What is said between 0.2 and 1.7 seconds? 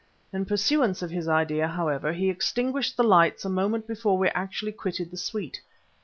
In pursuance of his idea,